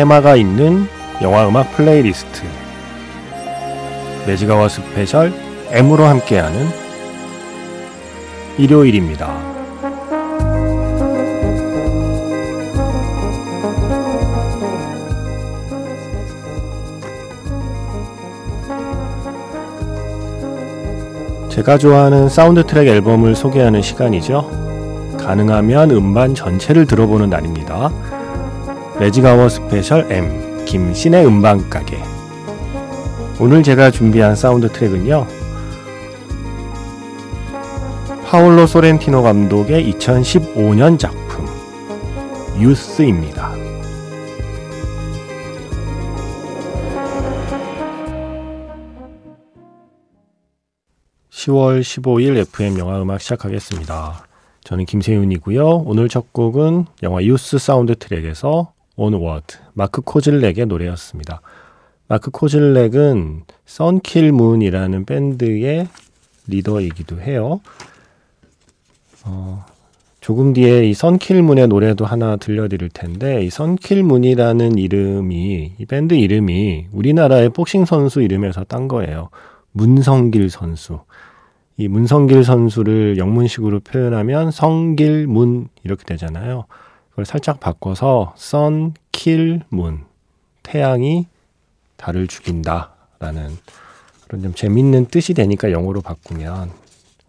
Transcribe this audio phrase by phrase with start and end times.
[0.00, 0.86] 테마가 있는
[1.20, 2.40] 영화 음악 플레이리스트
[4.26, 5.30] 매지가와 special
[5.68, 6.68] M으로 함께하는
[8.56, 9.30] 일요일입니다.
[21.50, 25.18] 제가 좋아하는 사운드 트랙 앨범을 소개하는 시간이죠.
[25.18, 28.09] 가능하면 음반 전체를 들어보는 날입니다.
[29.00, 31.98] 매직아워 스페셜 M 김신의 음반가게
[33.40, 35.26] 오늘 제가 준비한 사운드 트랙은요
[38.26, 41.46] 파울로 소렌티노 감독의 2015년 작품
[42.60, 43.54] Youth입니다.
[51.30, 54.26] (10월 15일) FM 영화 음악 시작하겠습니다.
[54.62, 55.84] 저는 김세윤이고요.
[55.86, 61.40] 오늘 첫 곡은 영화 유스 사운드 트랙에서 Onward 마크 코즐렉의 노래였습니다.
[62.06, 65.88] 마크 코즐렉은 선킬문이라는 밴드의
[66.46, 67.62] 리더이기도 해요.
[69.24, 69.64] 어,
[70.20, 77.48] 조금 뒤에 이 선킬문의 노래도 하나 들려드릴 텐데 이 선킬문이라는 이름이 이 밴드 이름이 우리나라의
[77.50, 79.30] 복싱 선수 이름에서 딴 거예요.
[79.72, 81.00] 문성길 선수.
[81.78, 86.66] 이 문성길 선수를 영문식으로 표현하면 성길 문 이렇게 되잖아요.
[87.20, 90.04] 그걸 살짝 바꿔서 sun, kill, moon.
[90.62, 91.26] 태양이
[91.96, 93.58] 달을 죽인다라는
[94.26, 96.70] 그런 좀 재밌는 뜻이 되니까 영어로 바꾸면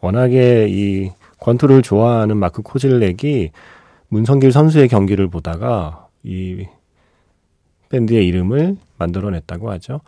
[0.00, 3.50] 워낙에 이 권투를 좋아하는 마크 코즐렉이
[4.08, 6.66] 문성길 선수의 경기를 보다가 이
[7.88, 10.02] 밴드의 이름을 만들어냈다고 하죠.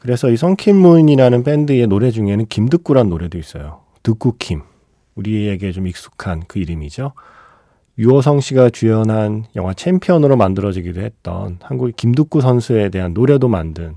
[0.00, 3.82] 그래서 이 선킬문이라는 밴드의 노래 중에는 김득구란 노래도 있어요.
[4.02, 4.62] 득구 킴.
[5.14, 7.12] 우리에게 좀 익숙한 그 이름이죠.
[7.98, 13.96] 유오성 씨가 주연한 영화 챔피언으로 만들어지기도 했던 한국의 김득구 선수에 대한 노래도 만든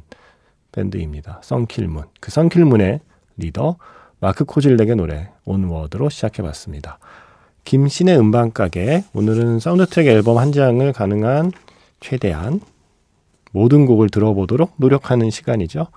[0.72, 1.40] 밴드입니다.
[1.44, 2.04] 선킬문.
[2.20, 3.00] 그 선킬문의
[3.38, 3.78] 리더
[4.20, 7.00] 마크 코질렉의 노래 Onward로 시작해봤습니다.
[7.66, 11.52] 김씨네 음반가게 오늘은 사운드 트랙 앨범 한 장을 가능한
[12.00, 12.60] 최대한
[13.52, 15.88] 모든 곡을 들어보도록 노력하는 시간이죠.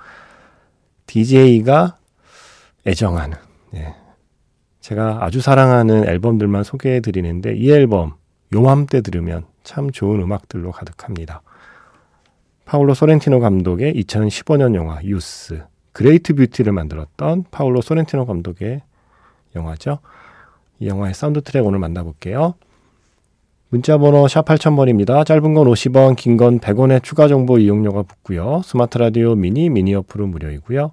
[1.06, 1.96] DJ가
[2.86, 3.36] 애정하는
[3.74, 3.94] 예,
[4.86, 8.14] 제가 아주 사랑하는 앨범들만 소개해 드리는데 이 앨범
[8.52, 11.42] 요맘때 들으면 참 좋은 음악들로 가득합니다.
[12.66, 18.82] 파울로 소렌티노 감독의 2015년 영화 Youth Great Beauty를 만들었던 파울로 소렌티노 감독의
[19.56, 19.98] 영화죠.
[20.78, 22.54] 이 영화의 사운드 트랙 오늘 만나볼게요.
[23.70, 25.26] 문자번호 샵 8000번입니다.
[25.26, 28.62] 짧은 건 50원, 긴 건 100원의 추가 정보 이용료가 붙고요.
[28.64, 30.92] 스마트 라디오 미니, 미니 어플은 무료이고요.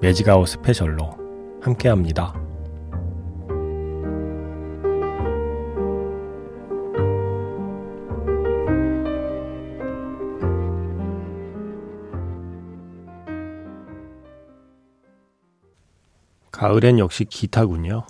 [0.00, 2.34] Magic Hour Special로 함께합니다.
[16.52, 18.04] 가을엔 역시 기타군요.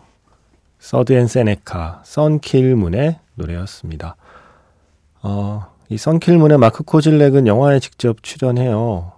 [0.79, 4.17] Third and Seneca, 선킬문의 노래였습니다.
[5.23, 9.13] 어, 이 선킬문의 마크 코즐렉은 영화에 직접 출연해요.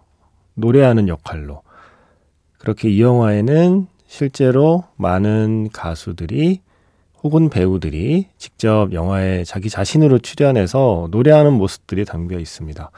[0.54, 1.62] 노래하는 역할로.
[2.68, 6.60] 그렇게 이 영화에는 실제로 많은 가수들이
[7.22, 12.90] 혹은 배우들이 직접 영화에 자기 자신으로 출연해서 노래하는 모습들이 담겨 있습니다.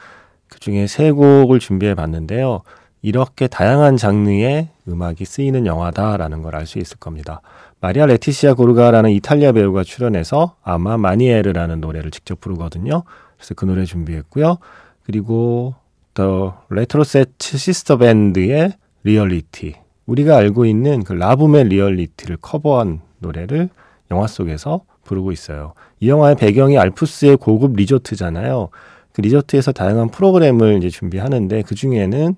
[0.49, 2.63] 그 중에 세 곡을 준비해 봤는데요.
[3.01, 7.39] 이렇게 다양한 장르의 음악이 쓰이는 영화다라는 걸 알 수 있을 겁니다.
[7.79, 13.03] 마리아 레티시아 고르가라는 이탈리아 배우가 출연해서 À ma manière라는 노래를 직접 부르거든요.
[13.37, 14.57] 그래서 그 노래 준비했고요.
[15.03, 15.75] 그리고
[16.13, 18.73] 더 레트로세트 시스터 밴드의
[19.03, 19.75] 리얼리티.
[20.05, 23.69] 우리가 알고 있는 그 La Boum의 Reality를 커버한 노래를
[24.11, 25.73] 영화 속에서 부르고 있어요.
[25.99, 28.69] 이 영화의 배경이 알프스의 고급 리조트잖아요.
[29.13, 32.35] 그 리조트에서 다양한 프로그램을 이제 준비하는데 그 중에는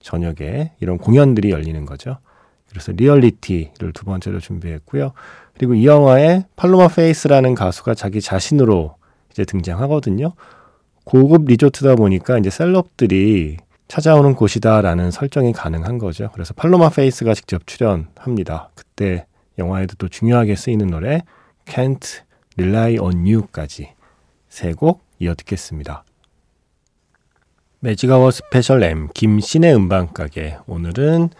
[0.00, 2.18] 저녁에 이런 공연들이 열리는 거죠.
[2.68, 5.12] 그래서 Reality를 두 번째로 준비했고요.
[5.54, 8.96] 그리고 이 영화에 팔로마 페이스라는 가수가 자기 자신으로
[9.30, 10.32] 이제 등장하거든요.
[11.04, 13.56] 고급 리조트다 보니까 이제 celeb들이
[13.88, 16.30] 찾아오는 곳이다라는 설정이 가능한 거죠.
[16.32, 18.70] 그래서 팔로마 페이스가 직접 출연합니다.
[18.74, 19.26] 그때
[19.58, 21.22] 영화에도 또 중요하게 쓰이는 노래
[21.66, 22.22] Can't
[22.58, 23.92] Rely on You까지
[24.48, 26.04] 세 곡 이어 듣겠습니다.
[27.80, 31.30] 매직아워 스페셜 M 김신의 음반가게 오늘은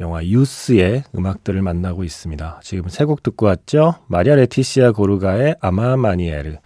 [0.00, 2.60] 영화 Youth의 음악들을 만나고 있습니다.
[2.62, 3.94] 지금 세 곡 듣고 왔죠?
[4.08, 6.56] 마리아 레티시아 고르가의 À ma manière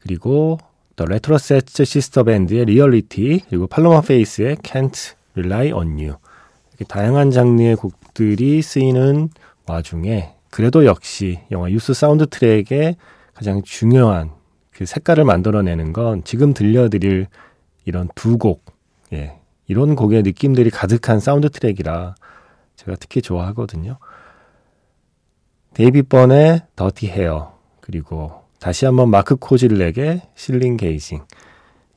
[0.00, 0.58] 그리고
[0.96, 6.16] 더 레트로세츠 시스터 밴드의 리얼리티 그리고 팔로마 페이스의 Can't Rely on You
[6.70, 9.28] 이렇게 다양한 장르의 곡들이 쓰이는
[9.66, 12.96] 와중에 그래도 역시 영화 유스 사운드 트랙의
[13.32, 14.30] 가장 중요한
[14.70, 17.26] 그 색깔을 만들어내는 건 지금 들려드릴
[17.84, 18.64] 이런 두 곡,
[19.12, 22.14] 예, 이런 곡의 느낌들이 가득한 사운드 트랙이라
[22.76, 23.98] 제가 특히 좋아하거든요.
[25.74, 31.24] 데이비드 번의 Dirty Hair 그리고 다시 한번 마크 코질렉의 Ceiling Gazing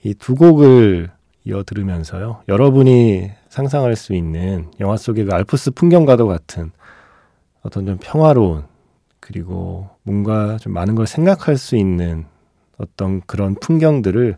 [0.04, 1.12] 이 두 곡을
[1.46, 2.44] 이어 들으면서요.
[2.50, 6.72] 여러분이 상상할 수 있는 영화 속의 그 알프스 풍경과도 같은
[7.62, 8.66] 어떤 좀 평화로운
[9.22, 12.26] 그리고 뭔가 좀 많은 걸 생각할 수 있는
[12.78, 14.38] 어떤 그런 풍경들을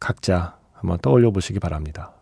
[0.00, 2.12] 각자 한번 떠올려 보시기 바랍니다.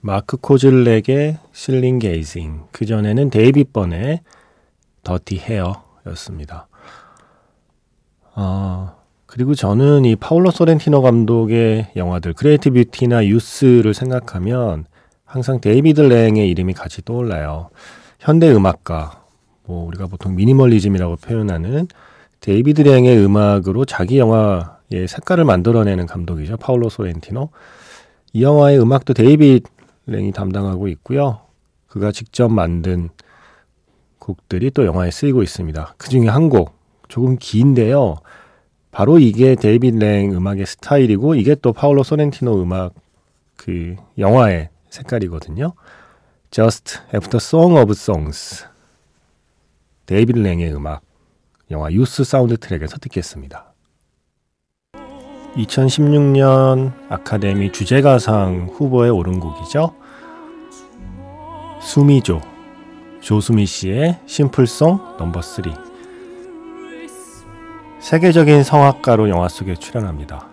[0.00, 4.20] 마크 코즐렉의 Ceiling Gazing, 그 전에는 데이비드 번의
[5.02, 6.68] Dirty Hair였습니다.
[8.34, 8.94] 아,
[9.26, 14.86] 그리고 저는 이 파울로 소렌티노 감독의 영화들 Great Beauty나 Youth를 생각하면
[15.24, 17.70] 항상 데이비드 랭의 이름이 같이 떠올라요.
[18.18, 19.24] 현대 음악가,
[19.64, 21.88] 뭐 우리가 보통 미니멀리즘이라고 표현하는
[22.40, 26.56] 데이비드 랭의 음악으로 자기 영화의 색깔을 만들어내는 감독이죠.
[26.58, 27.48] 파울로 소렌티노.
[28.34, 29.68] 이 영화의 음악도 데이비드
[30.06, 31.40] 랭이 담당하고 있고요.
[31.88, 33.08] 그가 직접 만든
[34.18, 35.94] 곡들이 또 영화에 쓰이고 있습니다.
[35.96, 36.74] 그 중에 한 곡,
[37.14, 38.16] 조금 긴데요.
[38.90, 42.92] 바로 이게 데이빗 랭 음악의 스타일이고 이게 또 파울로 소렌티노 음악
[43.54, 45.74] 그 영화의 색깔이거든요.
[46.50, 48.66] Just After Song of Songs
[50.06, 51.02] 데이빗 랭의 음악
[51.70, 53.72] 영화 유스 사운드 트랙에서 듣겠습니다.
[55.54, 59.94] 2016년 아카데미 주제가상 후보에 오른 곡이죠.
[61.80, 62.40] 수미조
[63.20, 65.93] 조수미 씨의 Simple Song Number 3
[68.04, 70.46] 세계적인 성악가로 영화 속에 출연합니다.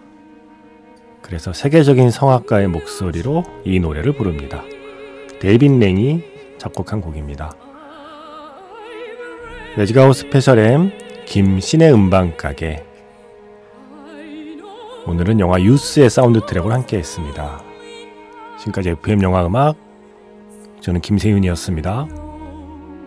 [1.21, 4.63] 그래서 세계적인 성악가의 목소리로 이 노래를 부릅니다.
[5.41, 6.24] 데이빗 랭이
[6.57, 7.51] 작곡한 곡입니다.
[9.75, 10.92] 매직아웃 스페셜 M
[11.25, 12.86] 김신의 음반가게
[15.06, 17.62] 오늘은 영화 유스의 사운드 트랙을 함께 했습니다.
[18.59, 19.75] 지금까지 FM 영화 음악
[20.80, 22.30] 저는 김세윤이었습니다.